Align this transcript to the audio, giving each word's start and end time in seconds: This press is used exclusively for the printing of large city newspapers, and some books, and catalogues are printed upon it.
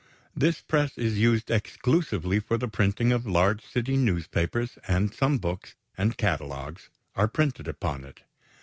This 0.35 0.61
press 0.61 0.97
is 0.97 1.19
used 1.19 1.51
exclusively 1.51 2.39
for 2.39 2.57
the 2.57 2.67
printing 2.67 3.11
of 3.11 3.27
large 3.27 3.63
city 3.63 3.97
newspapers, 3.97 4.79
and 4.87 5.13
some 5.13 5.37
books, 5.37 5.75
and 5.95 6.17
catalogues 6.17 6.89
are 7.15 7.27
printed 7.27 7.67
upon 7.67 8.05
it. 8.05 8.21